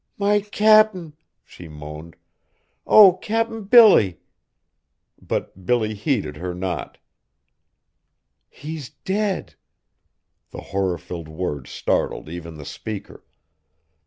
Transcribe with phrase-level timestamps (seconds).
[0.17, 1.13] "My Cap'n!"
[1.45, 2.15] she moaned,
[2.87, 3.17] "oh!
[3.17, 4.19] Cap'n Billy!"
[5.21, 6.97] But Billy heeded her not.
[8.49, 9.53] "He's dead!"
[10.49, 13.23] The horror filled words startled even the speaker.